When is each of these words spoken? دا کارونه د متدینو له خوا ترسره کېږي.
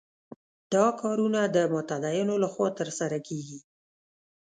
دا 0.73 0.85
کارونه 1.01 1.41
د 1.45 1.57
متدینو 1.73 2.35
له 2.43 2.47
خوا 2.53 2.67
ترسره 2.79 3.19
کېږي. 3.27 3.59